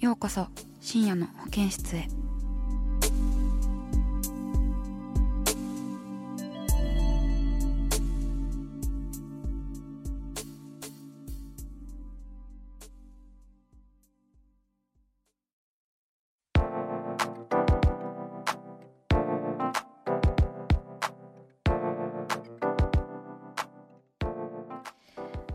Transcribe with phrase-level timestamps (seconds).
[0.00, 0.46] ようこそ
[0.80, 2.08] 深夜の保健室へ。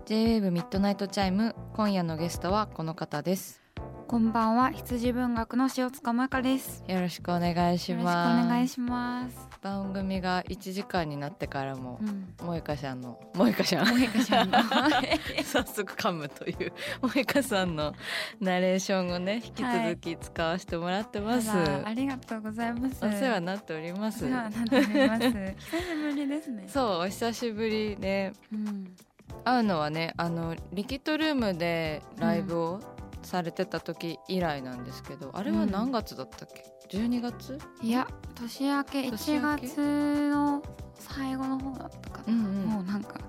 [0.06, 3.65] J-WAVE ミッドナイトチャイム今夜のゲストはこの方です。
[4.16, 4.72] こんばんは。
[4.72, 6.86] 羊文学の塩塚萌香です。
[6.88, 9.36] よろしくお願いしよろしくおます願いします。
[9.62, 12.34] 番組が1時間になってからも、うん。
[12.40, 13.86] 萌香ちゃんの萌香ちゃん。
[13.88, 14.58] 萌香ちゃんの。
[15.44, 17.94] 早速噛むという萌香さんの
[18.40, 23.06] ナレーションをね引き続き使わせてもらってます、あらありがとうございます。
[23.06, 25.24] お世話になっておりまおす世話になっております。
[25.60, 26.64] 久しぶりですね。
[26.70, 28.96] そうお久しぶりでうん。
[29.44, 32.95] 会うのはねあのリキッドルームでライブを
[33.26, 37.58] されてた時以来なんですけど、あれは何月だったっけ？12月？
[37.82, 39.68] いや年明け1年明け？
[39.68, 39.80] 月
[40.30, 40.64] の
[40.96, 42.66] 最後の方だったかな、うんうん。
[42.66, 43.20] もうなんか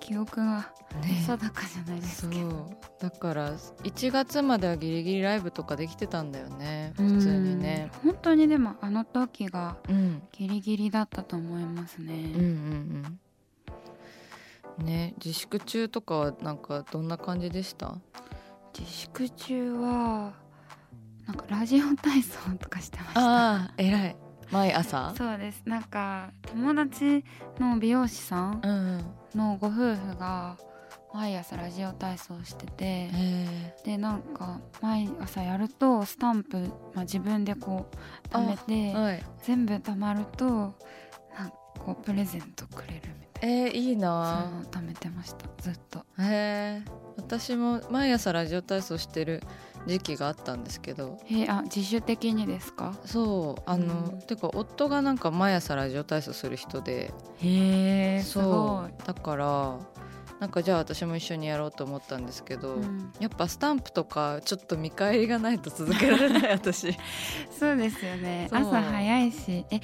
[0.00, 0.70] 記憶が
[1.02, 2.30] ね定かじゃないですそう。
[2.30, 2.70] けど、
[3.00, 7.90] だから1月まではギリギリライブとかできてたんだよね普通にね。
[8.04, 10.22] うん本当にでもあの時がうん。
[10.32, 13.18] ギリギリだったと思いますね、うんうん
[14.80, 14.86] うん。
[14.86, 17.96] ね自粛中とかはなんかどんな感じでした？
[18.76, 20.32] 自粛中は
[21.26, 23.20] なんかラジオ体操とかしてました。
[23.20, 24.16] ああ偉い。
[24.50, 25.14] 毎朝？
[25.16, 25.62] そうです。
[25.64, 27.24] なんか友達
[27.58, 29.04] の美容師さん
[29.34, 30.56] のご夫婦が
[31.14, 38.58] 毎朝ラジオ体操しててへでなんか毎朝やるとスタンプ、まあ、自分でこう貯め
[38.88, 39.24] えてはい。
[39.42, 40.74] 全部貯まると
[41.78, 43.58] こうプレゼントくれるみたいな。
[43.66, 45.46] えー、いいそういうなのを貯めてました。
[45.62, 45.98] ずっと。
[46.20, 46.82] へえ
[47.16, 49.42] 私も毎朝ラジオ体操してる
[49.86, 51.18] 時期があったんですけど。
[51.30, 52.94] えあ自主的にですか？
[53.04, 54.18] そうあの、うん。
[54.20, 57.12] てか夫がなんか毎朝ラジオ体操する人で。
[57.38, 59.78] へえすごそうだから
[60.40, 63.12] なんかじゃあ私も一緒にやろうと思ったんですけど、い、うん。
[63.20, 66.96] やっぱスタンプとかちょっと見返りがないと続けられない私。
[67.56, 68.48] そうですよね。
[68.50, 69.80] 朝早いしえ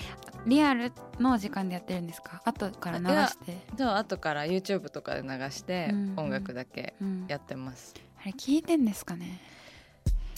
[0.46, 2.40] リアルの時間でやってるんですか？
[2.44, 9.40] 後から流して、じゃあ後から YouTube とかで流してうん音楽だけうん、やってます、あれ聞いてんですかね？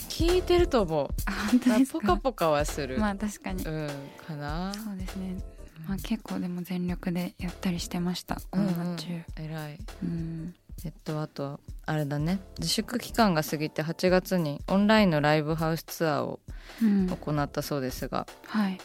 [0.09, 1.09] 聞いてると思う。
[1.27, 2.01] あ本当ですか？
[2.01, 3.65] ポカポカはする、まあ確かに。
[3.65, 3.89] うん
[4.27, 4.73] かな。
[4.75, 5.37] そうですね。
[5.89, 9.07] まあ結構でも全力でやったりしてましたコロナ中。
[9.37, 9.79] 偉い。
[10.03, 10.55] うん。
[10.85, 12.41] えっとあとあれだね。
[12.59, 16.41] 自粛期間が過ぎて8月にオンラインのライブハウスツアーを
[16.83, 17.07] うん。
[17.09, 18.79] 行ったそうですが、はい、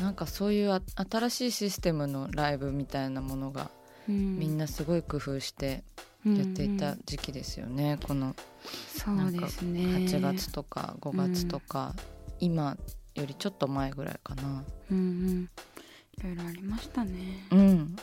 [0.00, 0.80] なんかそういうあ
[1.10, 3.70] 新しいシステムのライブみたいなものが
[4.08, 4.38] うん。
[4.38, 5.84] みんなすごい工夫して
[6.24, 8.34] ややっていた時期ですよね、この
[8.96, 9.80] そうですね。
[9.80, 11.94] 8月とか5月とか、
[12.38, 12.76] 今
[13.14, 14.64] よりちょっと前ぐらいかな。
[14.90, 15.50] うんうん。
[16.18, 17.46] いろいろありましたね。
[17.50, 17.96] うん。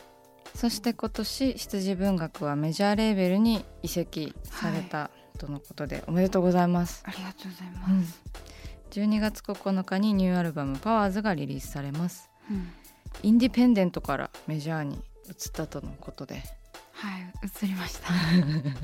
[0.55, 7.03] そして今年羊文学はメジャーレーベルに移籍されたとのことで、おめでとうございます。
[7.05, 7.99] ありがとうございうん。
[7.99, 8.21] ます、
[8.91, 12.29] 12月9日にニューアルバム「パワーズがリリースされます。
[12.49, 12.71] うん。
[13.23, 14.95] インディペンデントからメジャーに
[15.27, 16.41] 移ったとのことで。
[16.91, 17.21] はい
[17.63, 18.09] 映りました。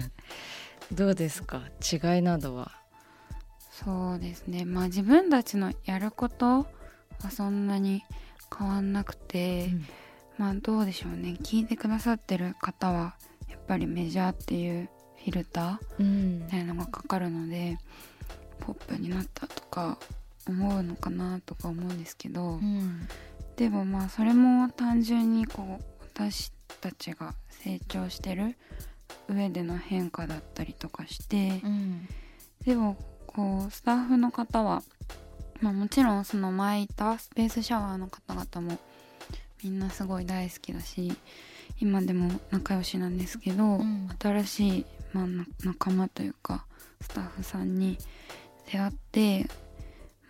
[0.94, 1.62] どうですか？
[1.82, 2.72] 違いなどは？
[3.72, 4.64] そうですね。
[4.66, 6.68] まあ自分たちのやること
[7.22, 8.04] はそんなに
[8.58, 9.70] 変わんなくて、
[10.38, 11.36] まあどうでしょうね。
[11.42, 13.16] 聞いてくださってる方は
[13.50, 16.40] やっぱりメジャーっていうフィルターうん。
[16.40, 17.78] みたいなのがかかるので
[18.60, 19.98] ポップになったとか
[20.48, 23.08] 思うのかなとか思うんですけど、うん。
[23.58, 28.56] でもまあそれも単純にこう私たちが成長してる
[29.28, 32.08] 上での変化だったりとかして、うん。
[32.66, 34.82] でもここうスタッフの方は、
[35.60, 38.80] まあ、もちろんその前いたスペースシャワーの方々も
[39.62, 41.14] みんなすごい大好きだし
[41.80, 44.10] 今でも仲良しなんですけど、ん。
[44.18, 46.66] 新しい、まあ、な仲間というか
[47.02, 47.98] スタッフさんに
[48.72, 49.48] 出会って、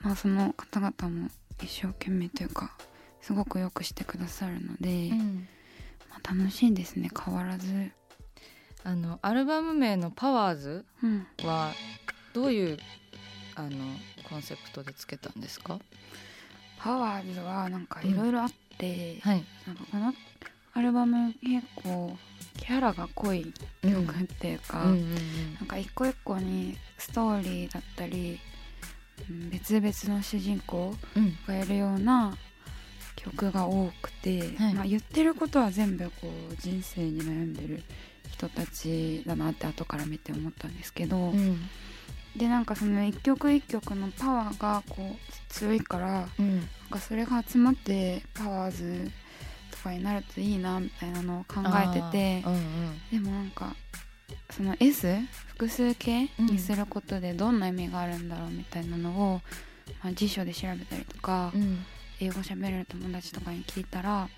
[0.01, 0.93] まあ、その方々
[1.23, 1.29] も
[1.61, 2.75] 一生懸命というか
[3.21, 5.11] すごくよくしてくださるので、
[6.09, 7.09] まあ、楽しいですね。
[7.25, 7.91] 変わらず。
[8.83, 11.27] あのアルバム名の「パワーズうん。
[11.43, 11.71] は
[12.33, 12.77] どういう
[13.55, 13.69] あの
[14.29, 15.79] コンセプトでつけたんですか？
[16.77, 19.43] パワーズはなんかいろいろあって、はい。
[19.65, 20.13] なんかこの
[20.73, 22.15] アルバム結構
[22.57, 24.91] キャラが濃い曲っていうか、うん。
[24.91, 25.15] うん
[25.55, 28.39] なんか一個一個にストーリーだったり
[29.29, 31.23] うん別々の主人公うん。
[31.23, 32.37] うんがやるような
[33.15, 34.73] 曲が多くて、はい。
[34.73, 37.83] まあ、言ってることは全部こう人生に悩んでる
[38.31, 41.57] 人たちだなって後から見て思ったんですけど、うん。
[42.35, 46.57] でなんかその一曲一曲のパワーがこう強いからうん。
[46.57, 49.24] なんかそれが集まってパワーズと
[49.85, 52.43] かになるといいなみたいなのを考えてて。
[52.45, 52.99] うんうん。
[53.11, 53.75] でもなんか
[54.51, 55.07] その S
[55.47, 59.41] 複数形にすることでどんな意味があるんだろうみたいなのを、
[60.03, 61.85] まあ、辞書で調べたりとか、うん。
[62.21, 64.29] 英語喋れる友達とかに聞いたら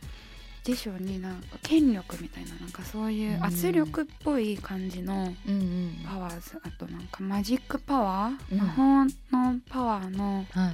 [0.64, 5.32] 辞書になんか権力みたいななんかそういう圧力っぽい感じの
[6.06, 8.58] パワーズあとなんかマジックパワー、うん。
[8.58, 10.74] 魔法のパワーのはい。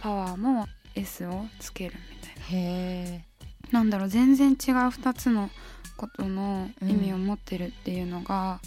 [0.00, 2.42] パワーも S をつけるみたいな。
[2.42, 3.24] へえ
[3.72, 5.50] なんだろう全然違う2つの
[5.96, 8.60] ことの意味を持ってるっていうのが、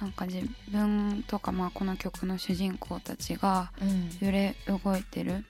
[0.00, 4.10] なんか自分とかまあこの曲の主人公たちがうん。
[4.20, 5.44] 揺れ動いてる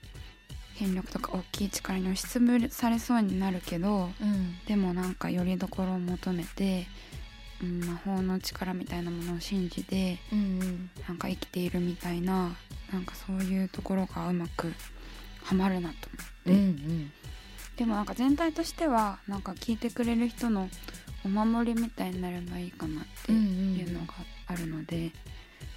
[0.77, 4.57] 権力とか大きい力に押しつぶされそうになるけどうん。
[4.65, 6.87] でもなんかよりどころを求めて、
[7.61, 10.89] うん、魔法の力みたいなものを信じてうんうん。
[11.07, 12.55] なんか生きているみたいな
[12.91, 14.73] なんかそういうところがうまく
[15.43, 15.95] はまるなと
[16.47, 16.81] うんう思って。
[16.81, 17.11] ん
[17.79, 20.69] でもなんか全体としてはなんか聞いてくれる人の
[21.23, 24.15] お守りみたいになればいいかなっていうのが
[24.47, 25.11] あるので、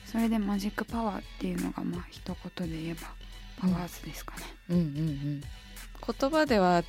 [0.05, 3.03] それでマジックパワーっていうのがまあ一言で言えば
[3.61, 4.43] パワーズですかね。
[4.71, 5.41] うんうんうん
[6.05, 6.83] 言葉では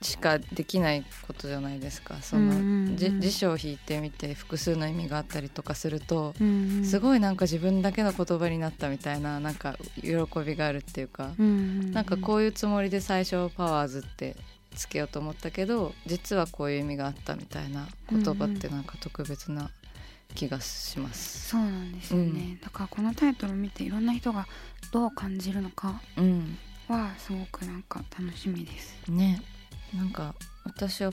[0.00, 2.22] しかできないことじゃないですか。
[2.22, 6.84] その、うんうん辞書を引いてみて複数の意味があったりとかすると、うんうん。
[6.84, 10.10] すごいなんか自分だけの言葉になったみたいななんか喜
[10.44, 11.54] びがあるっていうか、うんうんう
[11.88, 11.92] ん。
[11.92, 14.36] なんかこういうつもりで最初パワーズって
[14.74, 19.70] つけようと思ったけど実はこういう意味があったみたいな言葉ってなんか特別な
[20.34, 21.48] 気がします。
[21.48, 24.46] そうなんですよね、だからこのタイトルを見ていろんな人が
[24.92, 26.58] どう感じるのかうん、
[26.88, 28.96] はすごくなんか楽しみです。
[29.08, 29.42] ね
[29.94, 31.12] なんか私は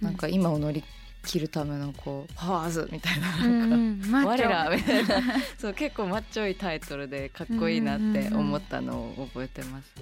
[0.00, 0.82] なんか今を乗り
[1.24, 5.22] 切るためのこうパワーズみたいなうんなんか、うん我らみたいな。
[5.58, 9.92] そう結構マッチョいタイトルでかっこいいなって思ったのを覚えてます。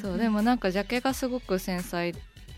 [0.00, 2.14] そうでもなんかジャケがすごく繊細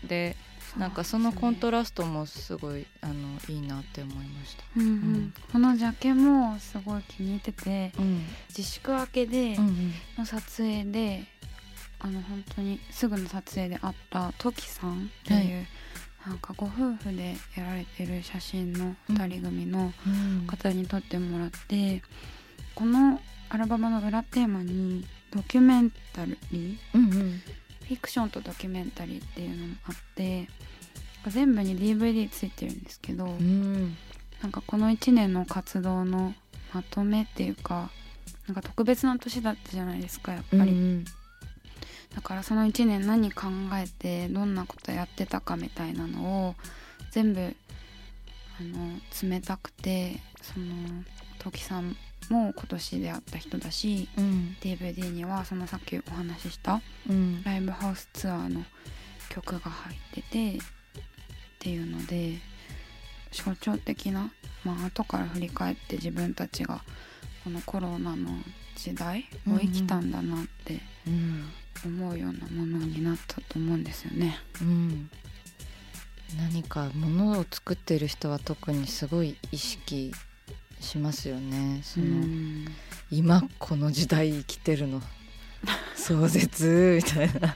[0.07, 0.35] で
[0.77, 3.13] なんかそのコントラストもすごいあの
[3.47, 4.63] いいなって思いました。
[4.75, 4.89] うんうん。
[4.89, 5.33] うん。
[5.51, 8.25] このジャケもすごい気に入っててうん。
[8.49, 9.93] 自粛明けでうん。
[10.17, 11.23] の撮影で、
[12.03, 15.65] あの本当にすぐの撮影で会ったトキさんっていう、
[16.27, 20.45] なんかご夫婦でやられてる写真の2人組のうん。
[20.47, 22.01] 方に撮ってもらって、
[22.75, 27.11] このアルバムの裏テーマにドキュメンタリーうんうん。
[27.11, 30.47] フィクションとドキュメンタリーっていうのもあって
[31.27, 33.95] 全部に DVD ついてるんですけど、うん。
[34.41, 36.33] なんかこの1年の活動の
[36.73, 37.89] まとめっていうか
[38.47, 41.05] なんか特別な年だったじゃないですかやっぱり、うん
[42.15, 46.55] だからその1年何考えてどんなことやってたかみたいなのを
[47.11, 47.55] 全部
[48.59, 51.03] あの冷たくてその
[51.39, 51.95] トキさん
[52.29, 54.55] も今年出会った人だしうん。
[54.61, 57.43] DVD にはそのさっきお話ししたうん。
[57.43, 58.63] ライブハウスツアーの
[59.29, 60.59] 曲が入っててっ
[61.59, 62.39] ていうので
[63.31, 64.31] 象徴的な
[64.63, 66.81] まあ後から振り返って自分たちが
[67.43, 68.29] このコロナの
[68.75, 71.49] 時代を生きたんだなってうん
[71.85, 74.37] 思うようなものになったと思うんですよね。
[74.61, 75.09] うん。
[76.37, 80.11] 何かものを作ってる人は特にすごい意識
[80.79, 81.81] しますよね。
[81.83, 82.65] その、うん。
[83.11, 85.01] 今この時代生きてるの。
[85.95, 87.55] 壮絶みたいな、確か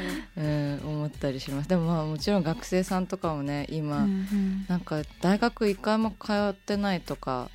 [0.00, 1.68] に、うん、思ったりします。
[1.68, 7.50] でもまあもちろん学生さんとかもね今、うんなんか大学一回も通ってないとか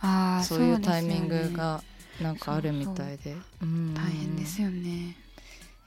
[0.00, 1.82] ああそういうタイミングが
[2.22, 3.36] なんかあるみたいで。
[3.60, 5.16] 大変ですよね。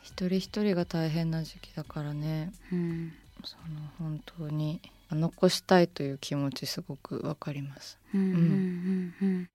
[0.02, 3.14] 一人一人が大変な時期だからね、うん、
[3.46, 3.64] その
[3.98, 7.98] 本当に残したいという気持ちすごくわかります。
[8.14, 9.50] うんうんうんうん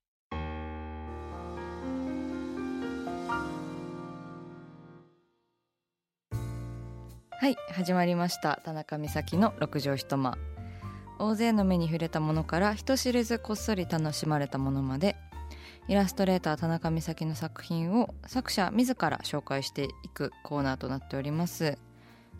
[7.40, 8.61] はい始まりました。
[8.64, 10.37] 田中美咲の六畳一間。
[11.20, 15.16] 大勢の目に触れたものから人知れずこっそり楽しまれたものまで
[15.88, 21.78] イラストレーター田中美咲の作品を作者自ら紹介していくコーナーとなっております。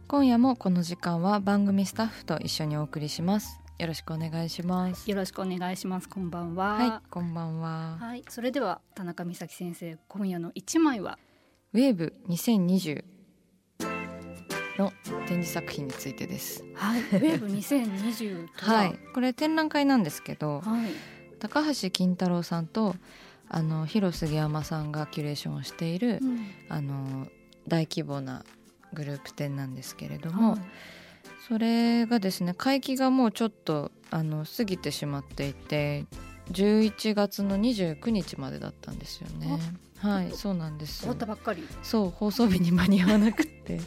[0.07, 3.59] 今夜もこの時間は番組スタッフと一緒にお送りします。
[3.79, 5.11] よろしくお願いします。
[5.11, 6.11] よろしくお願いします。
[6.11, 6.75] こんばんは。
[6.75, 7.97] はいこんばんは。
[7.99, 11.19] はいそれでは田中美咲先生今夜の一枚は？
[11.73, 13.03] ウェーブ2020
[14.79, 14.93] の
[15.27, 16.63] 展示作品についてです。
[16.75, 18.75] はいウェーブ2020とは？
[18.75, 20.91] はいこれ展覧会なんですけどはい。
[21.41, 22.97] 高橋金太郎さんと
[23.49, 26.47] あの広杉山さんがキュレーションをしている、うん。
[26.69, 27.29] あの
[27.67, 28.45] 大規模な
[28.93, 30.61] グループ展なんですけれども、はい。
[31.49, 36.07] それがですね会期がもうちょっとあの過ぎてしまっていて
[36.53, 39.59] 11月の29日までだったんですよね。
[39.99, 41.67] はいそうなんです終わったばっかり。
[41.83, 43.81] そう放送日に間に合わなくって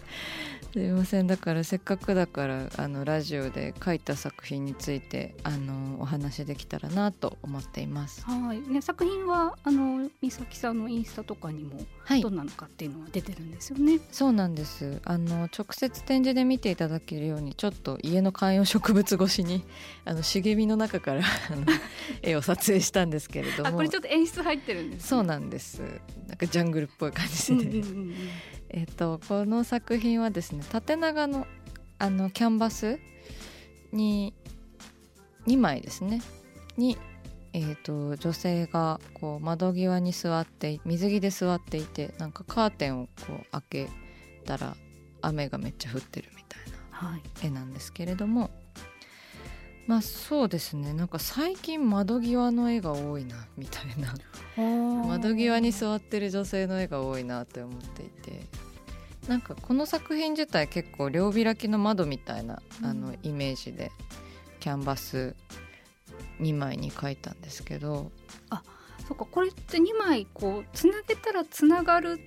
[0.74, 1.28] すいません。
[1.28, 8.24] だからせっかくだからあのラジオで書いた作品についてあのお話できたらなと思っています。
[8.24, 8.62] はい。
[8.62, 12.22] ね作品はあの美咲さんのインスタとかにもはい。
[12.22, 15.02] どんなのかっていうのは出てるんですよね、そうなんです。
[15.04, 19.66] あの直接展示で見ていただけるようにちょっと家の観葉植物越しに
[20.06, 21.66] あの茂みの中から あの
[22.22, 23.70] 絵を撮影したんですけれども。
[23.70, 25.82] あこれちょっと演出入ってるんです、ね、そうなんです。
[26.28, 28.16] なんかジャングルっぽい感じで、うんうんうんうん
[28.74, 31.46] えっとこの作品はですね縦長の
[32.00, 33.00] あのキャンバス
[33.92, 34.34] に
[35.46, 36.22] 2枚ですね。
[36.78, 36.98] に、
[37.54, 43.90] えー、と女性がこう窓際に座って水着で座っていてなんかカーテンをこう開け
[44.46, 44.76] たら
[45.22, 47.22] 雨がめっちゃ降ってるみたいなはい。
[47.44, 48.50] 絵なんですけれども
[49.92, 50.94] まあそうですね。
[50.94, 54.16] なんか最近窓際の絵が多いなみたいな。
[55.06, 58.46] 窓際に座ってる女性の絵が多いなって思っていて。
[59.28, 62.86] なんかこの作品自体結構両開きの窓みたいな、うん。
[62.86, 63.92] あのイメージで
[64.62, 65.36] キャンバス
[66.40, 68.14] 2枚に描いたんですけど。
[69.06, 72.18] そうかこれって2枚こうつなげたらつながる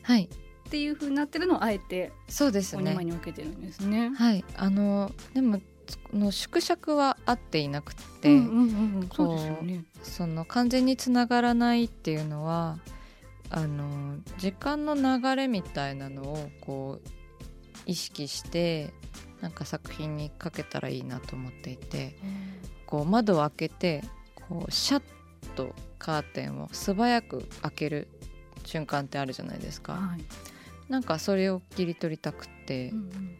[0.00, 0.30] はい。
[0.66, 4.10] っていう風になってるのをあえてそうですこう2枚ねに分けてるんですね。
[4.16, 4.42] はい。
[4.56, 5.64] あのでもこ
[6.12, 9.84] の縮尺は合っていなくて、うんうんうんうん、こうそうですよね。
[10.02, 12.78] その完全につながらないっていうのは
[13.50, 17.08] あの時間の流れみたいなのをこう
[17.86, 18.92] 意識して
[19.40, 22.16] なんか作品にかけたらいいなと思っていて
[22.86, 24.02] こう窓を開けて
[24.48, 25.02] こうシャッ
[25.54, 28.08] とカーテンを素早く開ける
[28.64, 29.94] 瞬間ってあるじゃないですか。
[29.94, 30.24] はい。
[30.88, 33.36] なんかそれを切り取りたくって、うんうん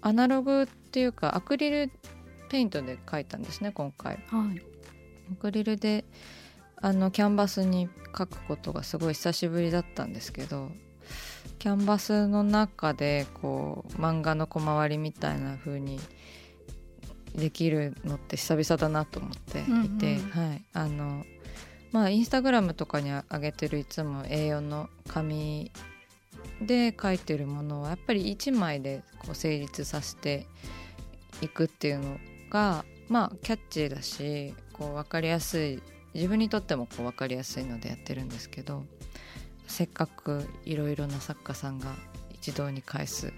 [0.00, 1.90] アナログっていうかアクリル
[2.48, 4.24] ペイントで描いたんですね今回。
[4.28, 4.62] はい。
[5.32, 6.04] アクリルで
[6.76, 10.70] あのキャンバスに描くことがすごい久しぶりだったんですけど
[11.58, 16.00] キャンバスの中でこう漫画の小回りみたいな風に
[17.34, 21.24] できるのって久々だなと思っていて、うんうんはいあの
[21.90, 25.72] まあインスタグラムとかに上げてるいつも A4 の紙
[26.60, 30.46] で描いてるものはやっぱり1枚でこう成立させて
[31.40, 32.18] いくっていうの
[32.50, 35.82] がまあキャッチーだしこう分かりやすい。
[36.14, 38.84] 自分にとってもこう分かりやすいのでやってるんですけど
[39.68, 41.94] せっかくいろいろな作家さんが
[42.32, 43.32] 一堂に会す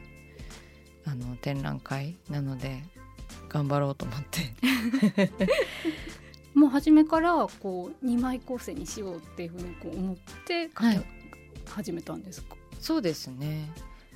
[1.05, 2.83] あの展覧会なので
[3.49, 4.55] 頑張ろうと思って。
[6.55, 11.05] もう初めからこう2枚構成にしようっていうふうにこう思って書き、はい。
[11.67, 12.57] 始めたんですか？
[12.81, 13.71] そうですね。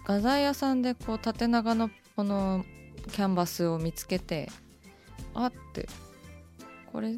[0.04, 2.64] 画材屋さんでこう縦長のこの
[3.12, 4.50] キャンバスを見つけて
[5.34, 5.88] あって
[6.92, 7.12] これ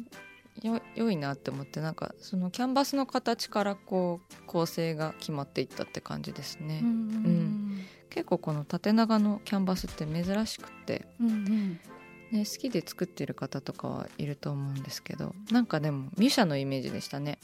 [0.63, 11.79] よ良いなって思ってなんかそのキャンバスの形からこう構成が決まっていったって感じですね、うん結構この縦長のキャンバスって珍しくって、うんうん。
[12.31, 17.37] ね、好きで作ってる方とかはいると思うんですけどなんかでもミュシャのイメージでしたね、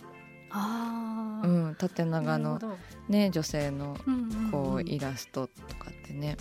[0.49, 2.59] ああ、うん、縦長の
[3.09, 3.97] ね女性の
[4.51, 6.37] こうイラストとかってね。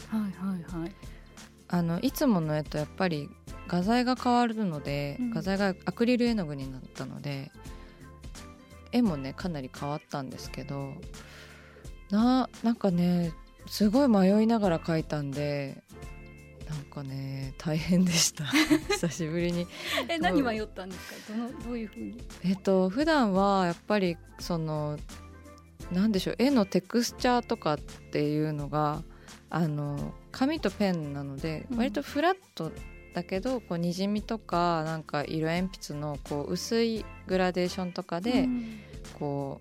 [1.68, 3.30] あのいつもの絵とやっぱり
[3.66, 7.50] 画材が変わるので、うん画材がアクリル絵の具になったので
[8.92, 10.92] 絵もねかなり変わったんですけど
[12.10, 13.32] ななんかね
[13.66, 15.82] すごい迷いながら描いたんで
[16.68, 18.44] なんかね大変でした
[18.92, 19.66] 久しぶりに
[20.08, 21.38] え何迷ったんですか？
[21.38, 22.22] どのどういうふうに？
[22.44, 24.98] えっと普段はやっぱりその
[25.92, 26.36] なんでしょう？
[26.38, 29.02] 絵のテクスチャーとかっていうのが
[29.50, 31.78] あの紙とペンなのでうん。
[31.78, 32.72] 割とフラット
[33.14, 38.78] だけどこうにじみとかなんか色鉛筆のこう薄いグラデーションとかでうん。
[39.18, 39.60] こ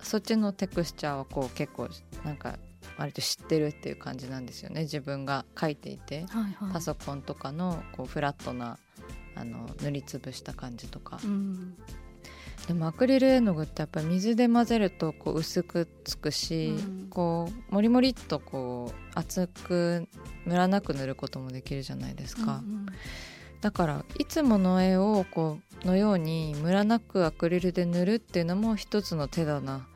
[0.00, 1.88] うそっちのテクスチャーはこう結構
[2.24, 2.58] なんか
[2.96, 4.82] 割と知ってるっていう感じなんですよね。
[4.82, 8.78] 自分が書いていて、はいはい、パソコンとかのこうフラットな
[9.34, 11.76] あの塗りつぶした感じとか、うん
[12.66, 20.06] でもアクリル絵の具ってやっぱり水で混ぜるとこう薄くつくし、うんこうモリモリっとこう厚く
[20.44, 22.86] ムラなく塗ることもできるじゃないですか、うん
[23.60, 29.86] だからいつもの絵をこうのようにムラなくアクリルで塗るっていうのも一つの手だな。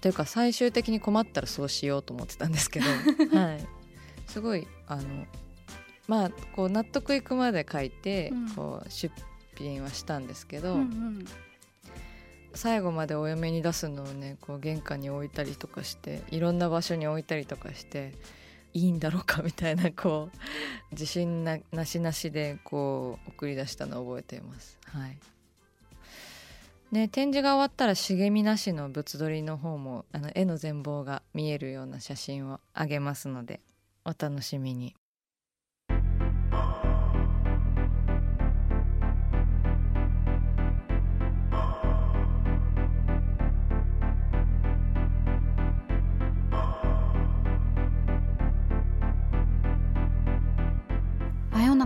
[0.00, 2.86] というか最終的に困ったらそうしようと思ってたんですけど、
[3.38, 3.66] はい、
[4.26, 5.02] すごいあの
[6.08, 8.48] まあこう納得いくまで書いて、うん。
[8.50, 9.12] こう出
[9.56, 11.26] 品はしたんですけど、うんうん
[12.54, 18.14] 最後までお嫁に出すのをねこう玄関に置いたりとかしていろんな場所に置いたりとかして
[18.74, 20.38] いいんだろうかみたいなこう
[20.92, 24.78] 自信なしなしでこう送り出したのを覚えています。
[24.86, 25.18] はい
[26.90, 33.60] ね、展示が終わったら茂みなしの物撮りの方もあの絵の全貌が見えるような写真をあげますので
[34.06, 34.94] お楽しみに。